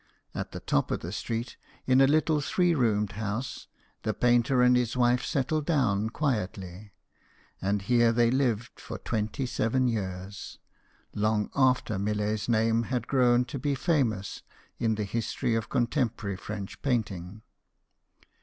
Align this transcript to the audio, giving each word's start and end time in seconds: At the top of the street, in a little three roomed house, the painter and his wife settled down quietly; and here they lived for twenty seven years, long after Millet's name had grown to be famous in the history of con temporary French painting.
At 0.33 0.51
the 0.51 0.59
top 0.59 0.89
of 0.89 1.01
the 1.01 1.11
street, 1.11 1.57
in 1.85 2.01
a 2.01 2.07
little 2.07 2.41
three 2.41 2.73
roomed 2.73 3.11
house, 3.11 3.67
the 4.01 4.15
painter 4.15 4.63
and 4.63 4.75
his 4.75 4.97
wife 4.97 5.23
settled 5.23 5.67
down 5.67 6.09
quietly; 6.09 6.93
and 7.61 7.83
here 7.83 8.11
they 8.11 8.31
lived 8.31 8.79
for 8.79 8.97
twenty 8.97 9.45
seven 9.45 9.87
years, 9.87 10.57
long 11.13 11.51
after 11.55 11.99
Millet's 11.99 12.49
name 12.49 12.81
had 12.89 13.05
grown 13.05 13.45
to 13.45 13.59
be 13.59 13.75
famous 13.75 14.41
in 14.79 14.95
the 14.95 15.03
history 15.03 15.53
of 15.53 15.69
con 15.69 15.85
temporary 15.85 16.35
French 16.35 16.81
painting. 16.81 17.43